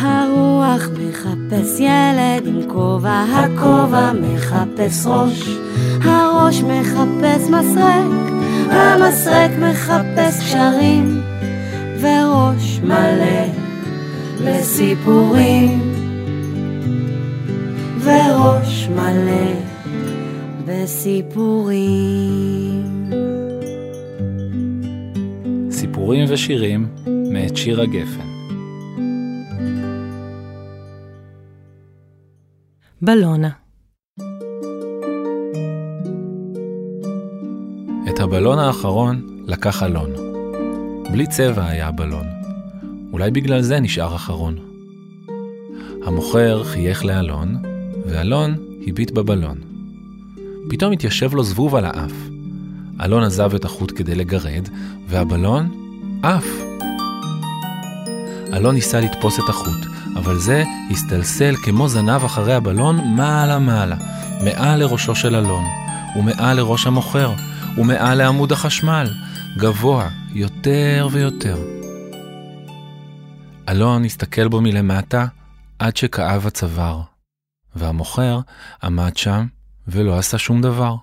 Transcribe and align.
הרוח 0.00 0.88
מחפש 0.98 1.80
ילד 1.80 2.46
עם 2.46 2.60
כובע, 2.68 3.24
הכובע 3.32 4.12
מחפש 4.12 5.06
ראש, 5.06 5.48
הראש 6.00 6.62
מחפש 6.62 7.50
מסרק, 7.50 8.32
המסרק 8.70 9.50
מחפש 9.60 10.40
קשרים, 10.40 11.22
וראש 12.00 12.80
מלא 12.84 13.46
בסיפורים, 14.44 15.94
וראש 18.00 18.88
מלא 18.88 19.52
בסיפורים. 20.66 22.04
סיפורים 25.70 26.24
ושירים 26.28 26.86
מאת 27.34 27.56
שירה 27.56 27.86
גפן. 27.86 28.28
בלונה. 33.02 33.50
את 38.08 38.20
הבלון 38.20 38.58
האחרון 38.58 39.42
לקח 39.46 39.82
אלון. 39.82 40.10
בלי 41.12 41.26
צבע 41.26 41.66
היה 41.66 41.88
הבלון. 41.88 42.26
אולי 43.12 43.30
בגלל 43.30 43.62
זה 43.62 43.80
נשאר 43.80 44.16
אחרון. 44.16 44.56
המוכר 46.06 46.64
חייך 46.64 47.04
לאלון, 47.04 47.56
ואלון 48.06 48.54
הביט 48.86 49.10
בבלון. 49.10 49.58
פתאום 50.70 50.92
התיישב 50.92 51.34
לו 51.34 51.44
זבוב 51.44 51.74
על 51.74 51.84
האף. 51.84 52.12
אלון 53.04 53.22
עזב 53.22 53.54
את 53.54 53.64
החוט 53.64 53.92
כדי 53.96 54.14
לגרד, 54.14 54.68
והבלון 55.08 55.68
עף. 56.22 56.63
אלון 58.54 58.74
ניסה 58.74 59.00
לתפוס 59.00 59.38
את 59.38 59.48
החוט, 59.48 59.86
אבל 60.16 60.38
זה 60.38 60.64
הסתלסל 60.90 61.56
כמו 61.56 61.88
זנב 61.88 62.24
אחרי 62.24 62.54
הבלון 62.54 63.14
מעלה-מעלה, 63.16 63.96
מעל 64.44 64.80
לראשו 64.80 65.14
של 65.14 65.36
אלון, 65.36 65.64
ומעל 66.16 66.56
לראש 66.56 66.86
המוכר, 66.86 67.32
ומעל 67.78 68.18
לעמוד 68.18 68.52
החשמל, 68.52 69.10
גבוה 69.56 70.08
יותר 70.32 71.08
ויותר. 71.10 71.56
אלון 73.68 74.04
הסתכל 74.04 74.48
בו 74.48 74.60
מלמטה 74.60 75.26
עד 75.78 75.96
שכאב 75.96 76.46
הצוואר, 76.46 77.00
והמוכר 77.76 78.40
עמד 78.82 79.16
שם 79.16 79.46
ולא 79.88 80.18
עשה 80.18 80.38
שום 80.38 80.62
דבר. 80.62 80.96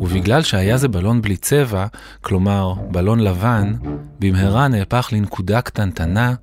ובגלל 0.00 0.42
שהיה 0.42 0.76
זה 0.76 0.88
בלון 0.88 1.22
בלי 1.22 1.36
צבע, 1.36 1.86
כלומר 2.20 2.74
בלון 2.90 3.20
לבן, 3.20 3.72
במהרה 4.18 4.68
נהפך 4.68 5.08
לנקודה 5.12 5.60
קטנטנה 5.60 6.34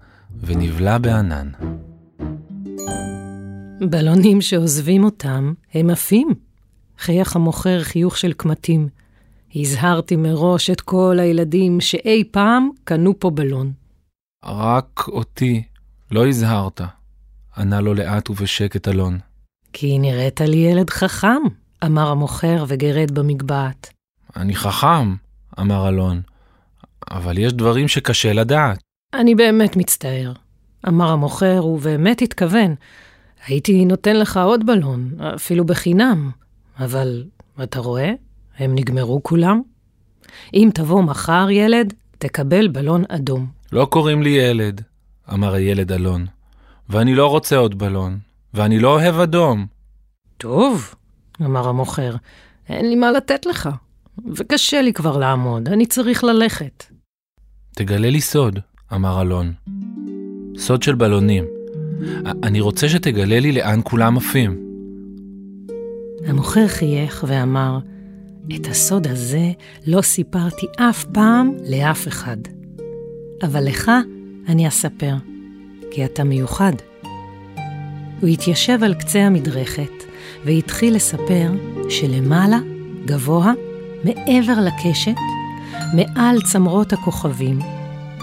ונבלע 0.41 0.97
בענן. 0.97 1.49
בלונים 3.89 4.41
שעוזבים 4.41 5.03
אותם, 5.03 5.53
הם 5.73 5.89
עפים. 5.89 6.27
חייך 6.99 7.35
המוכר 7.35 7.83
חיוך 7.83 8.17
של 8.17 8.33
קמטים. 8.33 8.87
הזהרתי 9.55 10.15
מראש 10.15 10.69
את 10.69 10.81
כל 10.81 11.17
הילדים 11.19 11.81
שאי 11.81 12.23
פעם 12.31 12.69
קנו 12.83 13.19
פה 13.19 13.29
בלון. 13.29 13.71
רק 14.45 15.05
אותי 15.07 15.63
לא 16.11 16.27
הזהרת, 16.27 16.81
ענה 17.57 17.81
לו 17.81 17.93
לאט 17.93 18.29
ובשקט 18.29 18.87
אלון. 18.87 19.19
כי 19.73 19.99
נראית 19.99 20.41
לי 20.41 20.57
ילד 20.57 20.89
חכם, 20.89 21.41
אמר 21.85 22.07
המוכר 22.07 22.65
וגרד 22.67 23.11
במגבעת. 23.11 23.93
אני 24.35 24.55
חכם, 24.55 25.15
אמר 25.59 25.89
אלון, 25.89 26.21
אבל 27.11 27.37
יש 27.37 27.53
דברים 27.53 27.87
שקשה 27.87 28.33
לדעת. 28.33 28.79
אני 29.13 29.35
באמת 29.35 29.75
מצטער, 29.77 30.33
אמר 30.87 31.11
המוכר, 31.11 31.65
ובאמת 31.65 32.21
התכוון. 32.21 32.75
הייתי 33.47 33.85
נותן 33.85 34.15
לך 34.15 34.37
עוד 34.37 34.65
בלון, 34.65 35.11
אפילו 35.35 35.65
בחינם, 35.65 36.31
אבל 36.79 37.23
אתה 37.63 37.79
רואה? 37.79 38.11
הם 38.57 38.75
נגמרו 38.75 39.23
כולם. 39.23 39.61
אם 40.53 40.69
תבוא 40.73 41.01
מחר, 41.01 41.47
ילד, 41.49 41.93
תקבל 42.17 42.67
בלון 42.67 43.03
אדום. 43.09 43.47
לא 43.71 43.85
קוראים 43.85 44.23
לי 44.23 44.29
ילד, 44.29 44.81
אמר 45.33 45.53
הילד 45.53 45.91
אלון, 45.91 46.25
ואני 46.89 47.15
לא 47.15 47.27
רוצה 47.27 47.57
עוד 47.57 47.77
בלון, 47.77 48.19
ואני 48.53 48.79
לא 48.79 48.89
אוהב 48.93 49.19
אדום. 49.19 49.65
טוב, 50.37 50.95
אמר 51.45 51.67
המוכר, 51.67 52.15
אין 52.69 52.89
לי 52.89 52.95
מה 52.95 53.11
לתת 53.11 53.45
לך, 53.45 53.69
וקשה 54.35 54.81
לי 54.81 54.93
כבר 54.93 55.17
לעמוד, 55.17 55.69
אני 55.69 55.85
צריך 55.85 56.23
ללכת. 56.23 56.83
תגלה 57.75 58.09
לי 58.09 58.21
סוד, 58.21 58.59
אמר 58.93 59.21
אלון. 59.21 59.53
סוד 60.57 60.83
של 60.83 60.95
בלונים. 60.95 61.45
אני 62.43 62.61
רוצה 62.61 62.89
שתגלה 62.89 63.39
לי 63.39 63.51
לאן 63.51 63.79
כולם 63.83 64.17
עפים. 64.17 64.57
המוכר 66.27 66.67
חייך 66.67 67.25
ואמר, 67.27 67.79
את 68.55 68.67
הסוד 68.67 69.07
הזה 69.07 69.51
לא 69.87 70.01
סיפרתי 70.01 70.65
אף 70.77 71.05
פעם 71.13 71.51
לאף 71.69 72.07
אחד. 72.07 72.37
אבל 73.43 73.63
לך 73.63 73.91
אני 74.47 74.67
אספר, 74.67 75.13
כי 75.91 76.05
אתה 76.05 76.23
מיוחד. 76.23 76.73
הוא 78.21 78.29
התיישב 78.29 78.83
על 78.83 78.93
קצה 78.93 79.19
המדרכת 79.19 80.02
והתחיל 80.45 80.95
לספר 80.95 81.51
שלמעלה, 81.89 82.59
גבוה, 83.05 83.53
מעבר 84.03 84.53
לקשת, 84.61 85.15
מעל 85.93 86.41
צמרות 86.41 86.93
הכוכבים, 86.93 87.59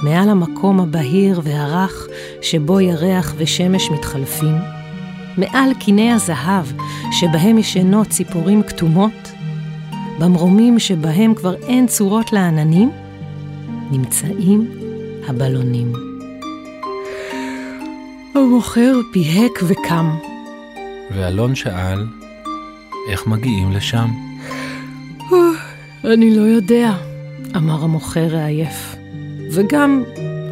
מעל 0.03 0.29
המקום 0.29 0.81
הבהיר 0.81 1.41
והרך 1.45 2.07
שבו 2.43 2.81
ירח 2.81 3.35
ושמש 3.37 3.91
מתחלפים, 3.91 4.55
מעל 5.37 5.75
קיני 5.75 6.13
הזהב 6.13 6.65
שבהם 7.13 7.59
ישנות 7.59 8.09
ציפורים 8.09 8.63
כתומות, 8.63 9.33
במרומים 10.19 10.79
שבהם 10.79 11.35
כבר 11.35 11.55
אין 11.55 11.87
צורות 11.87 12.33
לעננים, 12.33 12.91
נמצאים 13.91 14.71
הבלונים. 15.29 15.93
המוכר 18.35 19.01
פיהק 19.13 19.59
וקם. 19.63 20.30
ואלון 21.15 21.55
שאל, 21.55 22.07
איך 23.09 23.27
מגיעים 23.27 23.73
לשם? 23.73 24.11
אני 26.05 26.37
לא 26.37 26.43
יודע, 26.43 26.93
אמר 27.57 27.85
המוכר 27.85 28.37
העייף, 28.37 28.97
וגם 29.53 30.03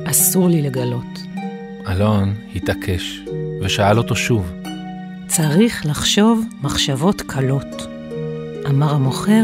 אסור 0.05 0.49
לי 0.49 0.63
לגלות. 0.63 1.19
אלון 1.89 2.35
התעקש, 2.55 3.21
ושאל 3.63 3.99
אותו 3.99 4.17
שוב. 4.17 4.53
צריך 5.27 5.87
לחשוב 5.87 6.45
מחשבות 6.63 7.23
קלות, 7.23 7.87
אמר 8.69 8.95
המוכר, 8.95 9.43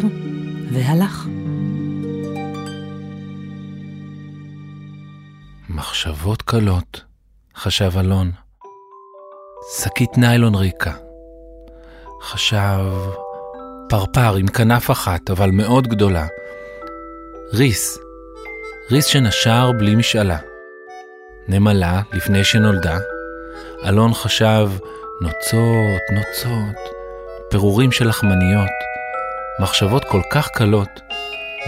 והלך. 0.72 1.26
מחשבות 5.68 6.42
קלות, 6.42 7.00
חשב 7.56 7.90
אלון. 7.98 8.43
שקית 9.68 10.18
ניילון 10.18 10.54
ריקה. 10.54 10.92
חשב 12.22 12.80
פרפר 13.88 14.34
עם 14.34 14.46
כנף 14.46 14.90
אחת, 14.90 15.30
אבל 15.30 15.50
מאוד 15.50 15.88
גדולה. 15.88 16.26
ריס, 17.52 17.98
ריס 18.90 19.06
שנשר 19.06 19.70
בלי 19.78 19.96
משאלה. 19.96 20.38
נמלה 21.48 22.00
לפני 22.12 22.44
שנולדה. 22.44 22.98
אלון 23.88 24.14
חשב 24.14 24.70
נוצות, 25.20 26.02
נוצות, 26.12 26.94
פירורים 27.50 27.92
של 27.92 28.08
לחמניות, 28.08 28.70
מחשבות 29.60 30.04
כל 30.04 30.20
כך 30.30 30.48
קלות, 30.48 31.00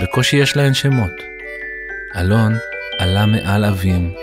בקושי 0.03 0.37
יש 0.37 0.57
להן 0.57 0.75
שמות. 0.75 1.13
אלון 2.17 2.53
עלה 2.99 3.27
מעל 3.27 3.65
אבים, 3.65 4.15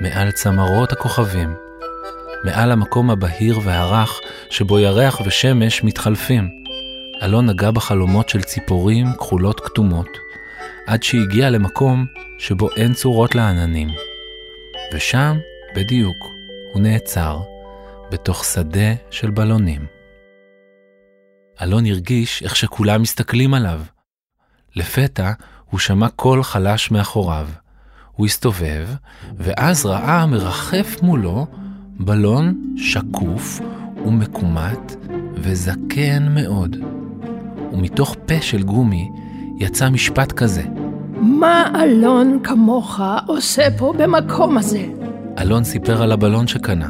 מעל 0.00 0.30
צמרות 0.30 0.92
הכוכבים, 0.92 1.54
מעל 2.44 2.72
המקום 2.72 3.10
הבהיר 3.10 3.58
והרך 3.62 4.20
שבו 4.50 4.78
ירח 4.78 5.20
ושמש 5.24 5.84
מתחלפים. 5.84 6.48
אלון 7.22 7.46
נגע 7.50 7.70
בחלומות 7.70 8.28
של 8.28 8.42
ציפורים 8.42 9.06
כחולות 9.12 9.60
כתומות, 9.60 10.08
עד 10.86 11.02
שהגיע 11.02 11.50
למקום 11.50 12.06
שבו 12.38 12.68
אין 12.76 12.94
צורות 12.94 13.34
לעננים. 13.34 13.88
ושם, 14.94 15.36
בדיוק, 15.76 16.16
הוא 16.72 16.82
נעצר, 16.82 17.40
בתוך 18.10 18.44
שדה 18.44 18.94
של 19.10 19.30
בלונים. 19.30 19.86
אלון 21.62 21.86
הרגיש 21.86 22.42
איך 22.42 22.56
שכולם 22.56 23.02
מסתכלים 23.02 23.54
עליו. 23.54 23.80
לפתע 24.76 25.32
הוא 25.70 25.80
שמע 25.80 26.08
קול 26.08 26.42
חלש 26.42 26.90
מאחוריו. 26.90 27.48
הוא 28.12 28.26
הסתובב, 28.26 28.88
ואז 29.36 29.86
ראה 29.86 30.26
מרחף 30.26 30.96
מולו 31.02 31.46
בלון 32.04 32.74
שקוף 32.76 33.60
ומקומט 34.06 34.96
וזקן 35.34 36.34
מאוד. 36.34 36.76
ומתוך 37.72 38.16
פה 38.26 38.40
של 38.40 38.62
גומי 38.62 39.08
יצא 39.58 39.90
משפט 39.90 40.32
כזה, 40.32 40.62
מה 41.20 41.72
אלון 41.82 42.38
כמוך 42.42 43.00
עושה 43.26 43.62
פה 43.78 43.92
במקום 43.98 44.58
הזה? 44.58 44.86
אלון 45.38 45.64
סיפר 45.64 46.02
על 46.02 46.12
הבלון 46.12 46.46
שקנה, 46.46 46.88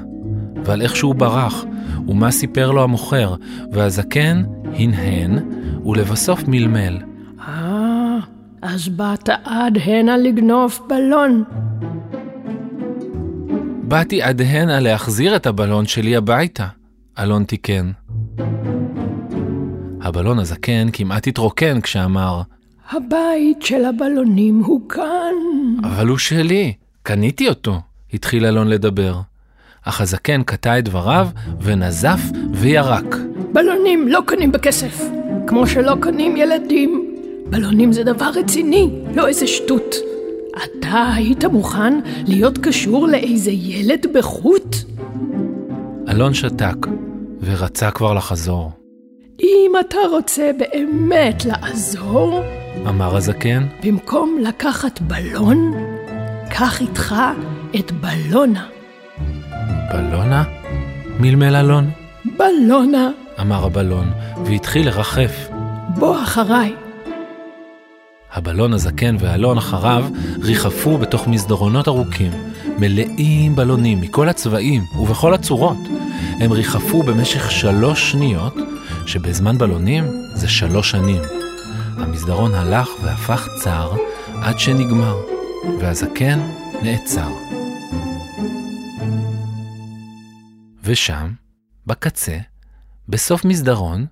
ועל 0.64 0.82
איך 0.82 0.96
שהוא 0.96 1.14
ברח, 1.14 1.64
ומה 2.08 2.30
סיפר 2.30 2.70
לו 2.70 2.82
המוכר, 2.82 3.34
והזקן 3.72 4.42
הנהן, 4.74 5.38
ולבסוף 5.86 6.42
מלמל. 6.48 6.98
אה, 7.48 8.18
אז 8.62 8.88
באת 8.88 9.28
עד 9.44 9.78
הנה 9.84 10.16
לגנוב 10.16 10.80
בלון. 10.88 11.44
באתי 13.90 14.22
עד 14.22 14.40
הנה 14.40 14.80
להחזיר 14.80 15.36
את 15.36 15.46
הבלון 15.46 15.86
שלי 15.86 16.16
הביתה, 16.16 16.66
אלון 17.18 17.44
תיקן. 17.44 17.90
הבלון 20.02 20.38
הזקן 20.38 20.88
כמעט 20.92 21.26
התרוקן 21.26 21.80
כשאמר, 21.80 22.42
הבית 22.90 23.62
של 23.62 23.84
הבלונים 23.84 24.62
הוא 24.64 24.88
כאן. 24.88 25.34
אבל 25.84 26.08
הוא 26.08 26.18
שלי, 26.18 26.72
קניתי 27.02 27.48
אותו, 27.48 27.80
התחיל 28.14 28.46
אלון 28.46 28.68
לדבר. 28.68 29.20
אך 29.82 30.00
הזקן 30.00 30.42
קטע 30.42 30.78
את 30.78 30.84
דבריו 30.84 31.28
ונזף 31.60 32.20
וירק. 32.52 33.16
בלונים 33.52 34.08
לא 34.08 34.20
קונים 34.26 34.52
בכסף, 34.52 35.02
כמו 35.46 35.66
שלא 35.66 35.94
קונים 36.02 36.36
ילדים. 36.36 37.16
בלונים 37.46 37.92
זה 37.92 38.04
דבר 38.04 38.30
רציני, 38.34 38.90
לא 39.14 39.28
איזה 39.28 39.46
שטות. 39.46 40.09
אתה 40.56 41.12
היית 41.14 41.44
מוכן 41.44 42.00
להיות 42.26 42.58
קשור 42.58 43.08
לאיזה 43.08 43.50
ילד 43.50 44.06
בחוט? 44.14 44.76
אלון 46.08 46.34
שתק, 46.34 46.86
ורצה 47.40 47.90
כבר 47.90 48.14
לחזור. 48.14 48.70
אם 49.40 49.72
אתה 49.80 49.98
רוצה 50.10 50.50
באמת 50.58 51.44
לעזור, 51.44 52.40
אמר 52.88 53.16
הזקן, 53.16 53.66
במקום 53.84 54.38
לקחת 54.42 55.00
בלון, 55.00 55.72
קח 56.50 56.80
איתך 56.80 57.14
את 57.76 57.92
בלונה. 57.92 58.66
בלונה? 59.92 60.44
מלמל 61.20 61.56
אלון. 61.56 61.90
בלונה, 62.38 63.10
אמר 63.40 63.64
הבלון, 63.64 64.10
והתחיל 64.44 64.86
לרחף. 64.86 65.48
בוא 65.98 66.22
אחריי. 66.22 66.74
הבלון 68.32 68.72
הזקן 68.72 69.16
ואלון 69.20 69.58
אחריו 69.58 70.04
ריחפו 70.42 70.98
בתוך 70.98 71.28
מסדרונות 71.28 71.88
ארוכים, 71.88 72.32
מלאים 72.78 73.56
בלונים 73.56 74.00
מכל 74.00 74.28
הצבעים 74.28 74.82
ובכל 74.98 75.34
הצורות. 75.34 75.76
הם 76.40 76.52
ריחפו 76.52 77.02
במשך 77.02 77.50
שלוש 77.50 78.10
שניות, 78.10 78.54
שבזמן 79.06 79.58
בלונים 79.58 80.04
זה 80.34 80.48
שלוש 80.48 80.90
שנים. 80.90 81.22
המסדרון 81.96 82.54
הלך 82.54 82.88
והפך 83.02 83.48
צר 83.62 83.92
עד 84.42 84.58
שנגמר, 84.58 85.16
והזקן 85.80 86.40
נעצר. 86.82 87.28
ושם, 90.84 91.32
בקצה, 91.86 92.38
בסוף 93.08 93.44
מסדרון, 93.44 94.06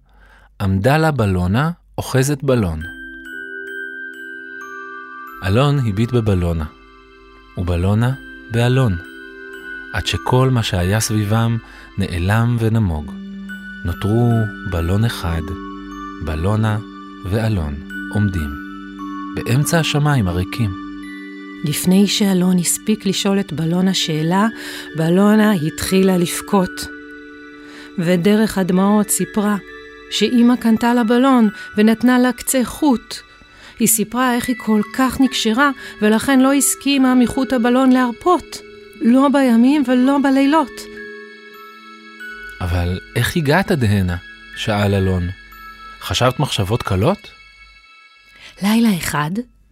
עמדה 0.60 0.98
לה 0.98 1.10
בלונה 1.10 1.70
אוחזת 1.98 2.42
בלון. 2.42 2.97
אלון 5.46 5.78
הביט 5.88 6.12
בבלונה, 6.12 6.64
ובלונה 7.58 8.12
באלון, 8.50 8.96
עד 9.92 10.06
שכל 10.06 10.50
מה 10.50 10.62
שהיה 10.62 11.00
סביבם 11.00 11.56
נעלם 11.98 12.56
ונמוג. 12.60 13.12
נותרו 13.84 14.32
בלון 14.70 15.04
אחד, 15.04 15.40
בלונה 16.24 16.78
ואלון 17.24 17.74
עומדים, 18.14 18.50
באמצע 19.34 19.78
השמיים 19.78 20.28
הריקים. 20.28 20.70
לפני 21.64 22.06
שאלון 22.06 22.58
הספיק 22.58 23.06
לשאול 23.06 23.40
את 23.40 23.52
בלונה 23.52 23.94
שאלה, 23.94 24.46
בלונה 24.96 25.52
התחילה 25.52 26.16
לבכות. 26.16 26.88
ודרך 27.98 28.58
הדמעות 28.58 29.10
סיפרה 29.10 29.56
שאימא 30.10 30.56
קנתה 30.56 30.94
לה 30.94 31.04
בלון 31.04 31.48
ונתנה 31.76 32.18
לה 32.18 32.32
קצה 32.32 32.60
חוט. 32.64 33.27
היא 33.78 33.88
סיפרה 33.88 34.34
איך 34.34 34.48
היא 34.48 34.56
כל 34.58 34.80
כך 34.94 35.20
נקשרה, 35.20 35.70
ולכן 36.02 36.40
לא 36.40 36.52
הסכימה 36.52 37.14
מחוט 37.14 37.52
הבלון 37.52 37.92
להרפות. 37.92 38.58
לא 39.00 39.28
בימים 39.32 39.82
ולא 39.86 40.16
בלילות. 40.22 40.80
אבל 42.60 43.00
איך 43.16 43.36
הגעת 43.36 43.70
עד 43.70 43.84
הנה? 43.84 44.16
שאל 44.56 44.94
אלון. 44.94 45.28
חשבת 46.00 46.40
מחשבות 46.40 46.82
קלות? 46.82 47.30
לילה 48.62 48.96
אחד, 48.96 49.30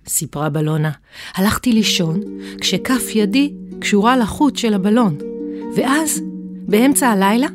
סיפרה 0.09 0.49
בלונה, 0.49 0.91
הלכתי 1.35 1.73
לישון 1.73 2.21
כשכף 2.61 3.03
ידי 3.15 3.53
קשורה 3.81 4.17
לחוט 4.17 4.57
של 4.57 4.75
הבלון, 4.75 5.19
ואז, 5.77 6.21
באמצע 6.69 7.09
הלילה, 7.09 7.47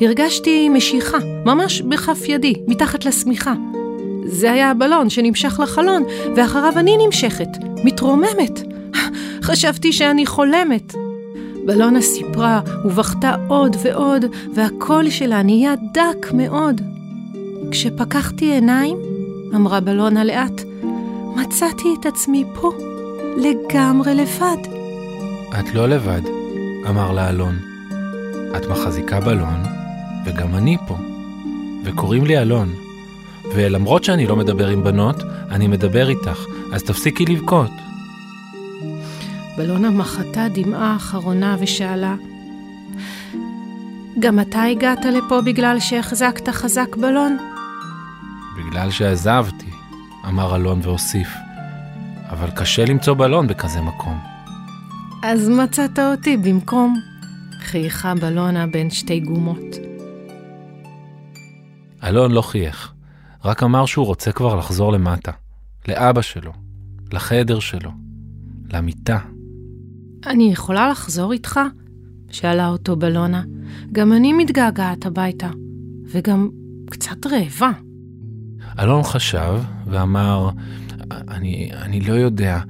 הרגשתי 0.00 0.68
משיכה, 0.68 1.18
ממש 1.46 1.80
בכף 1.80 2.18
ידי, 2.28 2.54
מתחת 2.68 3.04
לשמיכה. 3.04 3.52
זה 4.24 4.52
היה 4.52 4.70
הבלון 4.70 5.10
שנמשך 5.10 5.60
לחלון, 5.62 6.02
ואחריו 6.36 6.72
אני 6.76 6.96
נמשכת, 7.06 7.48
מתרוממת. 7.84 8.60
חשבתי 9.42 9.92
שאני 9.92 10.26
חולמת. 10.26 10.94
בלונה 11.66 12.00
סיפרה 12.00 12.60
ובכתה 12.84 13.34
עוד 13.48 13.76
ועוד, 13.82 14.24
והקול 14.54 15.10
שלה 15.10 15.42
נהיה 15.42 15.74
דק 15.92 16.32
מאוד. 16.34 16.80
כשפקחתי 17.70 18.52
עיניים, 18.52 18.96
אמרה 19.54 19.80
בלונה 19.80 20.24
לאט, 20.24 20.62
מצאתי 21.36 21.88
את 22.00 22.06
עצמי 22.06 22.44
פה, 22.54 22.72
לגמרי 23.36 24.14
לבד. 24.14 24.56
את 25.60 25.74
לא 25.74 25.88
לבד, 25.88 26.20
אמר 26.88 27.12
לה 27.12 27.28
אלון. 27.28 27.54
את 28.56 28.66
מחזיקה 28.66 29.20
בלון, 29.20 29.62
וגם 30.26 30.54
אני 30.54 30.76
פה. 30.88 30.96
וקוראים 31.84 32.24
לי 32.26 32.38
אלון. 32.38 32.81
ולמרות 33.54 34.04
שאני 34.04 34.26
לא 34.26 34.36
מדבר 34.36 34.68
עם 34.68 34.84
בנות, 34.84 35.16
אני 35.50 35.68
מדבר 35.68 36.08
איתך, 36.08 36.38
אז 36.72 36.82
תפסיקי 36.82 37.24
לבכות. 37.26 37.70
בלונה 39.56 39.90
מחתה 39.90 40.46
דמעה 40.48 40.96
אחרונה 40.96 41.56
ושאלה, 41.60 42.14
גם 44.18 44.40
אתה 44.40 44.62
הגעת 44.62 45.04
לפה 45.04 45.40
בגלל 45.40 45.80
שהחזקת 45.80 46.48
חזק 46.48 46.96
בלון? 46.96 47.36
בגלל 48.58 48.90
שעזבתי, 48.90 49.70
אמר 50.28 50.56
אלון 50.56 50.80
והוסיף. 50.82 51.28
אבל 52.30 52.50
קשה 52.50 52.84
למצוא 52.84 53.14
בלון 53.14 53.46
בכזה 53.46 53.80
מקום. 53.80 54.18
אז 55.22 55.48
מצאת 55.48 55.98
אותי 55.98 56.36
במקום. 56.36 57.00
חייכה 57.60 58.14
בלונה 58.14 58.66
בין 58.66 58.90
שתי 58.90 59.20
גומות. 59.20 59.76
אלון 62.04 62.32
לא 62.32 62.42
חייך, 62.42 62.92
רק 63.44 63.62
אמר 63.62 63.86
שהוא 63.86 64.06
רוצה 64.06 64.32
כבר 64.32 64.56
לחזור 64.56 64.92
למטה, 64.92 65.32
לאבא 65.88 66.22
שלו, 66.22 66.52
לחדר 67.12 67.58
שלו, 67.58 67.90
למיטה. 68.72 69.18
אני 70.26 70.52
יכולה 70.52 70.88
לחזור 70.88 71.32
איתך? 71.32 71.60
שאלה 72.30 72.68
אותו 72.68 72.96
בלונה. 72.96 73.42
גם 73.92 74.12
אני 74.12 74.32
מתגעגעת 74.32 75.06
הביתה, 75.06 75.48
וגם 76.06 76.48
קצת 76.90 77.26
רעבה. 77.26 77.70
אלון 78.78 79.02
חשב 79.02 79.54
ואמר, 79.86 80.50
אני, 81.10 81.70
אני 81.82 82.00
לא 82.00 82.12
יודע, 82.12 82.60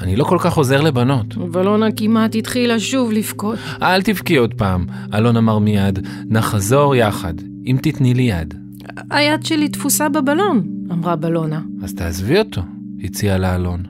אני 0.00 0.16
לא 0.16 0.24
כל 0.24 0.38
כך 0.40 0.56
עוזר 0.56 0.80
לבנות. 0.80 1.36
בלונה 1.36 1.86
כמעט 1.96 2.34
התחילה 2.34 2.80
שוב 2.80 3.12
לבכות. 3.12 3.58
אל 3.82 4.02
תבכי 4.02 4.36
עוד 4.36 4.54
פעם, 4.54 4.86
אלון 5.14 5.36
אמר 5.36 5.58
מיד, 5.58 6.08
נחזור 6.24 6.94
יחד, 6.94 7.34
אם 7.66 7.76
תתני 7.82 8.14
לי 8.14 8.22
יד. 8.22 8.65
היד 9.10 9.44
שלי 9.44 9.68
תפוסה 9.68 10.08
בבלון, 10.08 10.62
אמרה 10.92 11.16
בלונה. 11.16 11.60
אז 11.82 11.94
תעזבי 11.94 12.38
אותו, 12.38 12.62
הציע 13.02 13.38
לה 13.38 13.54
אלון. 13.54 13.82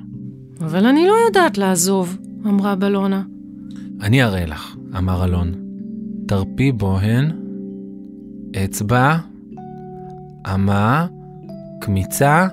אבל 0.60 0.86
אני 0.86 1.06
לא 1.06 1.14
יודעת 1.26 1.58
לעזוב, 1.58 2.18
אמרה 2.46 2.74
בלונה. 2.74 3.22
אני 4.02 4.22
אראה 4.22 4.46
לך, 4.46 4.76
אמר 4.98 5.24
אלון. 5.24 5.52
תרפי 6.26 6.72
בוהן, 6.72 7.30
אצבע, 8.64 9.16
אמה, 10.54 11.06
קמיצה 11.80 12.46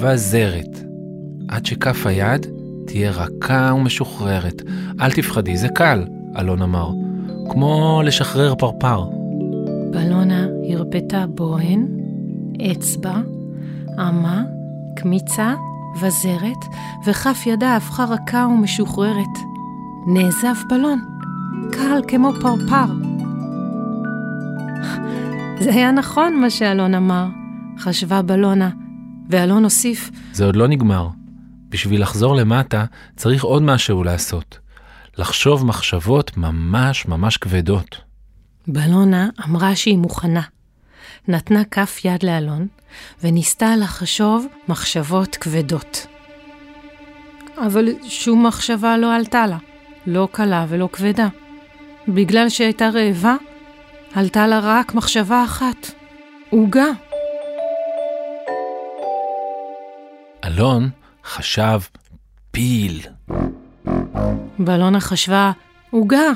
וזרת. 0.00 0.84
עד 1.48 1.66
שכף 1.66 2.06
היד 2.06 2.46
תהיה 2.86 3.10
רכה 3.10 3.72
ומשוחררת. 3.76 4.62
אל 5.00 5.10
תפחדי, 5.12 5.56
זה 5.56 5.68
קל, 5.68 6.04
אלון 6.38 6.62
אמר. 6.62 6.90
כמו 7.50 8.02
לשחרר 8.04 8.54
פרפר. 8.54 9.19
בלונה 9.90 10.46
הרפתה 10.72 11.26
בוהן, 11.26 11.86
אצבע, 12.72 13.20
אמה, 13.98 14.42
קמיצה 14.96 15.54
וזרת, 16.00 16.74
וכף 17.06 17.46
ידה 17.46 17.76
הפכה 17.76 18.04
רכה 18.04 18.46
ומשוחררת. 18.50 19.38
נעזב 20.06 20.54
בלון, 20.68 20.98
קל 21.72 22.00
כמו 22.08 22.32
פרפר. 22.40 22.86
זה 25.62 25.70
היה 25.70 25.92
נכון 25.92 26.40
מה 26.40 26.50
שאלון 26.50 26.94
אמר, 26.94 27.26
חשבה 27.78 28.22
בלונה, 28.22 28.70
ואלון 29.30 29.64
הוסיף, 29.64 30.10
זה 30.32 30.44
עוד 30.44 30.56
לא 30.56 30.68
נגמר. 30.68 31.08
בשביל 31.68 32.02
לחזור 32.02 32.36
למטה 32.36 32.84
צריך 33.16 33.44
עוד 33.44 33.62
משהו 33.62 34.04
לעשות. 34.04 34.58
לחשוב 35.18 35.66
מחשבות 35.66 36.36
ממש 36.36 37.06
ממש 37.08 37.36
כבדות. 37.36 38.09
בלונה 38.72 39.28
אמרה 39.44 39.76
שהיא 39.76 39.98
מוכנה. 39.98 40.42
נתנה 41.28 41.64
כף 41.64 42.00
יד 42.04 42.22
לאלון, 42.22 42.66
וניסתה 43.22 43.76
לחשוב 43.76 44.46
מחשבות 44.68 45.36
כבדות. 45.36 46.06
אבל 47.66 47.88
שום 48.02 48.46
מחשבה 48.46 48.96
לא 48.96 49.14
עלתה 49.14 49.46
לה, 49.46 49.58
לא 50.06 50.28
קלה 50.32 50.66
ולא 50.68 50.88
כבדה. 50.92 51.28
בגלל 52.08 52.48
שהייתה 52.48 52.88
רעבה, 52.88 53.34
עלתה 54.14 54.46
לה 54.46 54.60
רק 54.62 54.94
מחשבה 54.94 55.44
אחת, 55.44 55.90
עוגה. 56.50 56.86
אלון 60.44 60.90
חשב 61.24 61.80
פיל. 62.50 63.00
בלונה 64.58 65.00
חשבה, 65.00 65.52
עוגה. 65.90 66.32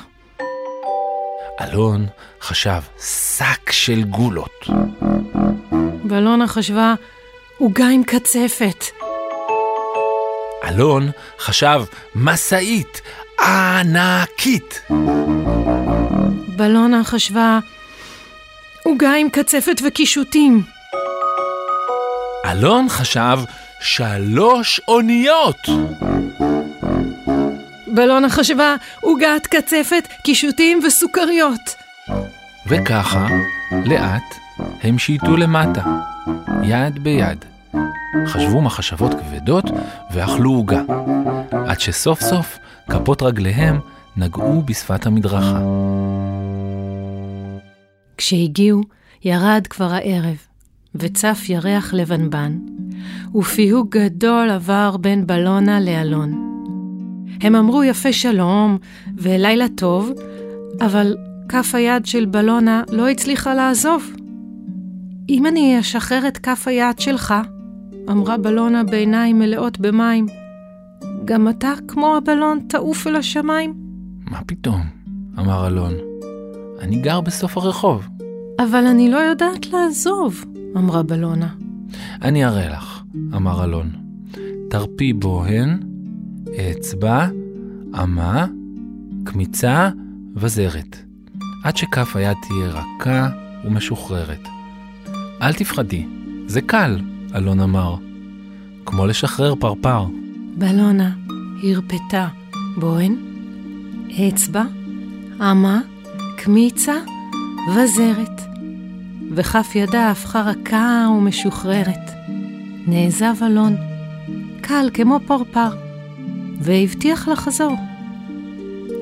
אלון 1.60 2.06
חשב 2.40 2.80
שק 3.00 3.70
של 3.70 4.04
גולות. 4.04 4.66
בלונה 6.04 6.46
חשבה, 6.46 6.94
עוגה 7.58 7.88
עם 7.88 8.02
קצפת. 8.02 8.84
אלון 10.68 11.10
חשב 11.38 11.82
משאית 12.14 13.00
ענקית. 13.40 14.82
בלונה 16.56 17.04
חשבה, 17.04 17.58
עוגה 18.84 19.12
עם 19.14 19.28
קצפת 19.28 19.80
וקישוטים. 19.86 20.62
אלון 22.44 22.88
חשב 22.88 23.38
שלוש 23.80 24.80
אוניות. 24.88 25.58
בלונה 27.94 28.28
חשבה, 28.28 28.76
עוגת 29.00 29.46
קצפת, 29.46 30.08
קישוטים 30.24 30.80
וסוכריות. 30.86 31.60
וככה, 32.66 33.26
לאט, 33.84 34.34
הם 34.82 34.98
שייטו 34.98 35.36
למטה, 35.36 35.82
יד 36.62 36.98
ביד. 36.98 37.44
חשבו 38.26 38.60
מחשבות 38.60 39.14
כבדות 39.14 39.64
ואכלו 40.10 40.50
עוגה, 40.50 40.82
עד 41.66 41.80
שסוף 41.80 42.20
סוף 42.20 42.58
כפות 42.90 43.22
רגליהם 43.22 43.80
נגעו 44.16 44.62
בשפת 44.62 45.06
המדרכה. 45.06 45.60
כשהגיעו, 48.16 48.82
ירד 49.24 49.66
כבר 49.70 49.92
הערב, 49.92 50.36
וצף 50.94 51.44
ירח 51.48 51.94
לבנבן, 51.94 52.58
ופיהוג 53.34 53.88
גדול 53.90 54.50
עבר 54.50 54.96
בין 54.96 55.26
בלונה 55.26 55.80
לאלון. 55.80 56.53
הם 57.40 57.54
אמרו 57.54 57.84
יפה 57.84 58.12
שלום 58.12 58.78
ולילה 59.16 59.68
טוב, 59.68 60.12
אבל 60.80 61.16
כף 61.48 61.74
היד 61.74 62.06
של 62.06 62.24
בלונה 62.24 62.82
לא 62.92 63.08
הצליחה 63.08 63.54
לעזוב. 63.54 64.12
אם 65.28 65.46
אני 65.46 65.80
אשחרר 65.80 66.28
את 66.28 66.38
כף 66.38 66.68
היד 66.68 66.98
שלך, 66.98 67.34
אמרה 68.10 68.36
בלונה 68.36 68.84
בעיניים 68.84 69.38
מלאות 69.38 69.78
במים, 69.78 70.26
גם 71.24 71.48
אתה, 71.48 71.72
כמו 71.88 72.16
הבלון, 72.16 72.58
תעוף 72.68 73.06
אל 73.06 73.16
השמיים? 73.16 73.74
מה 74.30 74.40
פתאום? 74.46 74.80
אמר 75.38 75.66
אלון. 75.66 75.92
אני 76.80 76.96
גר 76.96 77.20
בסוף 77.20 77.56
הרחוב. 77.56 78.08
אבל 78.58 78.86
אני 78.86 79.10
לא 79.10 79.16
יודעת 79.16 79.72
לעזוב, 79.72 80.44
אמרה 80.76 81.02
בלונה. 81.02 81.48
אני 82.22 82.44
אראה 82.44 82.68
לך, 82.68 83.02
אמר 83.36 83.64
אלון. 83.64 83.90
תרפי 84.70 85.12
בוהן, 85.12 85.78
אצבע, 86.60 87.26
אמה, 88.02 88.46
קמיצה 89.24 89.90
וזרת, 90.36 90.96
עד 91.64 91.76
שכף 91.76 92.16
היד 92.16 92.36
תהיה 92.48 92.68
רכה 92.68 93.28
ומשוחררת. 93.64 94.48
אל 95.42 95.52
תפחדי, 95.52 96.06
זה 96.46 96.60
קל, 96.60 97.00
אלון 97.34 97.60
אמר, 97.60 97.96
כמו 98.86 99.06
לשחרר 99.06 99.54
פרפר. 99.54 100.04
בלונה 100.58 101.12
הרפתה 101.62 102.28
בוהן, 102.76 103.16
אצבע, 104.28 104.64
אמה, 105.40 105.80
קמיצה 106.36 106.96
וזרת, 107.74 108.40
וכף 109.34 109.72
ידה 109.74 110.10
הפכה 110.10 110.42
רכה 110.42 111.06
ומשוחררת. 111.18 112.10
נעזב 112.86 113.34
אלון, 113.42 113.76
קל 114.60 114.90
כמו 114.94 115.20
פרפר, 115.26 115.83
והבטיח 116.60 117.28
לחזור. 117.28 117.76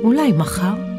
אולי 0.02 0.32
מחר? 0.32 0.92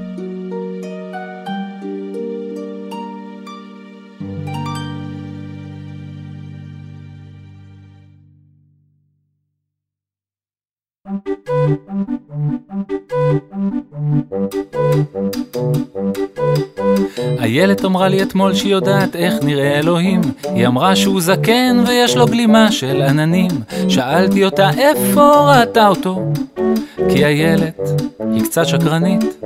איילת 17.44 17.86
אמרה 17.86 18.08
לי 18.08 18.24
אתמול 18.24 18.54
שהיא 18.54 18.72
יודעת 18.72 19.16
איך 19.16 19.34
נראה 19.42 19.80
אלוהים. 19.80 20.22
היא 20.56 20.68
אמרה 20.68 20.96
שהוא 20.96 21.22
זקן 21.22 21.84
ויש 21.88 22.18
לו 22.18 22.26
גלימה 22.26 22.72
של 22.72 23.02
עננים. 23.02 23.52
שאלתי 23.90 24.46
אותה 24.46 24.70
איפה 24.78 25.52
ראתה 25.52 25.88
אותו? 25.88 26.20
כי 27.10 27.26
איילת 27.26 27.80
היא 28.36 28.44
קצת 28.44 28.66
שקרנית, 28.66 29.44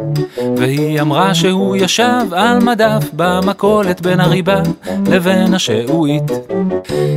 והיא 0.57 1.01
אמרה 1.01 1.35
שהוא 1.35 1.75
ישב 1.75 2.33
על 2.35 2.59
מדף 2.59 3.09
במכולת 3.13 4.01
בין 4.01 4.19
הריבה 4.19 4.61
לבין 5.07 5.53
השעועית. 5.53 6.23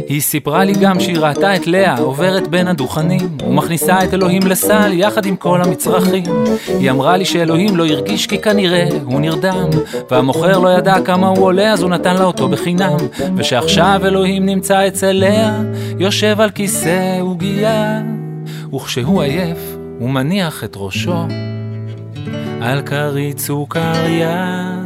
היא 0.08 0.20
סיפרה 0.20 0.64
לי 0.64 0.72
גם 0.72 1.00
שהיא 1.00 1.18
ראתה 1.18 1.56
את 1.56 1.66
לאה 1.66 1.98
עוברת 1.98 2.48
בין 2.48 2.68
הדוכנים 2.68 3.36
ומכניסה 3.46 4.04
את 4.04 4.14
אלוהים 4.14 4.42
לסל 4.46 4.92
יחד 4.92 5.26
עם 5.26 5.36
כל 5.36 5.62
המצרכים. 5.62 6.24
היא 6.78 6.90
אמרה 6.90 7.16
לי 7.16 7.24
שאלוהים 7.24 7.76
לא 7.76 7.86
הרגיש 7.86 8.26
כי 8.26 8.38
כנראה 8.38 8.88
הוא 9.04 9.20
נרדם, 9.20 9.68
והמוכר 10.10 10.58
לא 10.58 10.68
ידע 10.68 11.00
כמה 11.04 11.28
הוא 11.28 11.44
עולה 11.44 11.72
אז 11.72 11.82
הוא 11.82 11.90
נתן 11.90 12.16
לה 12.16 12.24
אותו 12.24 12.48
בחינם, 12.48 12.96
ושעכשיו 13.36 14.00
אלוהים 14.04 14.46
נמצא 14.46 14.88
אצל 14.88 15.12
לאה, 15.12 15.60
יושב 15.98 16.40
על 16.40 16.50
כיסא 16.50 17.20
עוגייה, 17.20 18.00
וכשהוא 18.74 19.22
עייף 19.22 19.76
הוא 19.98 20.10
מניח 20.10 20.64
את 20.64 20.74
ראשו 20.76 21.14
על 22.60 22.82
כרית 22.82 23.38
סוכריה. 23.38 24.76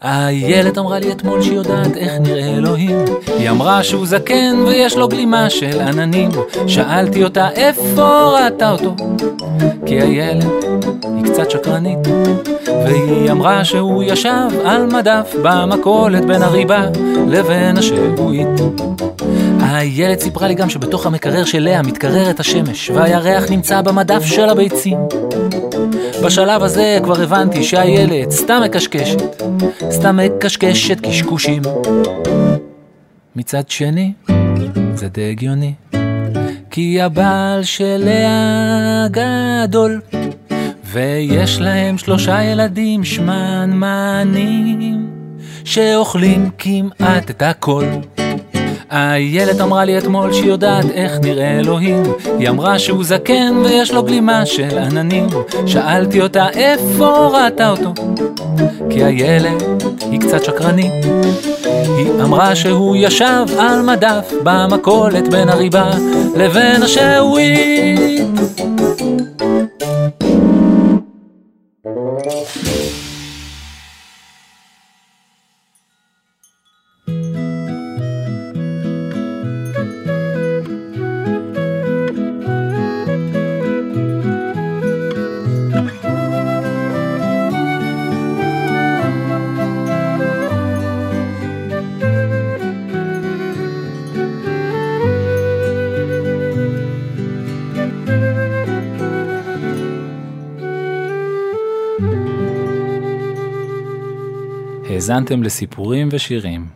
הילד 0.00 0.78
אמרה 0.78 0.98
לי 0.98 1.12
אתמול 1.12 1.42
שהיא 1.42 1.54
יודעת 1.54 1.96
איך 1.96 2.12
נראה 2.20 2.56
אלוהים. 2.56 2.98
היא 3.38 3.50
אמרה 3.50 3.82
שהוא 3.82 4.06
זקן 4.06 4.56
ויש 4.66 4.96
לו 4.96 5.08
גלימה 5.08 5.50
של 5.50 5.80
עננים. 5.80 6.30
שאלתי 6.66 7.24
אותה 7.24 7.50
איפה 7.50 8.38
ראתה 8.38 8.70
אותו? 8.70 8.96
כי 9.86 10.00
הילד 10.00 10.46
היא 11.16 11.24
קצת 11.24 11.50
שקרנית. 11.50 11.98
והיא 12.84 13.30
אמרה 13.30 13.64
שהוא 13.64 14.02
ישב 14.02 14.48
על 14.64 14.86
מדף 14.86 15.34
במכולת 15.42 16.24
בין 16.24 16.42
הריבה 16.42 16.86
לבין 17.28 17.76
השעועית. 17.76 18.60
הילד 19.74 20.18
סיפרה 20.20 20.48
לי 20.48 20.54
גם 20.54 20.70
שבתוך 20.70 21.06
המקרר 21.06 21.44
של 21.44 21.58
לאה 21.58 21.82
מתקררת 21.82 22.40
השמש, 22.40 22.90
והירח 22.90 23.50
נמצא 23.50 23.82
במדף 23.82 24.24
של 24.24 24.48
הביצים. 24.48 24.98
בשלב 26.24 26.62
הזה 26.62 26.98
כבר 27.02 27.22
הבנתי 27.22 27.64
שהילד 27.64 28.30
סתם 28.30 28.60
מקשקשת, 28.64 29.42
סתם 29.90 30.16
מקשקשת 30.16 31.00
קשקושים. 31.00 31.62
מצד 33.36 33.68
שני, 33.68 34.12
זה 34.94 35.08
די 35.08 35.30
הגיוני, 35.30 35.72
כי 36.70 37.00
הבעל 37.00 37.62
של 37.62 38.04
לאה 38.04 39.06
גדול, 39.10 40.00
ויש 40.84 41.60
להם 41.60 41.98
שלושה 41.98 42.42
ילדים 42.42 43.04
שמנמנים, 43.04 44.56
שאוכלים 45.64 46.50
כמעט 46.58 47.30
את 47.30 47.42
הכל. 47.42 47.84
הילד 48.90 49.60
אמרה 49.60 49.84
לי 49.84 49.98
אתמול 49.98 50.32
שהיא 50.32 50.48
יודעת 50.48 50.84
איך 50.90 51.12
נראה 51.22 51.58
אלוהים. 51.58 52.02
היא 52.38 52.48
אמרה 52.48 52.78
שהוא 52.78 53.04
זקן 53.04 53.62
ויש 53.64 53.90
לו 53.90 54.02
גלימה 54.02 54.46
של 54.46 54.78
עננים. 54.78 55.26
שאלתי 55.66 56.20
אותה 56.20 56.48
איפה 56.48 57.28
ראתה 57.32 57.70
אותו? 57.70 57.94
כי 58.90 59.04
הילד 59.04 59.62
היא 60.10 60.20
קצת 60.20 60.44
שקרנית. 60.44 61.04
היא 61.98 62.10
אמרה 62.24 62.54
שהוא 62.54 62.96
ישב 62.96 63.46
על 63.58 63.82
מדף 63.82 64.32
במכולת 64.42 65.28
בין 65.28 65.48
הריבה 65.48 65.90
לבין 66.36 66.82
השעועית 66.82 68.30
האזנתם 105.10 105.42
לסיפורים 105.42 106.08
ושירים 106.12 106.68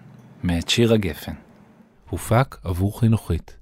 מאת 0.42 0.68
שיר 0.68 0.92
הגפן. 0.92 1.32
הופק 2.10 2.56
עבור 2.64 3.00
חינוכית. 3.00 3.56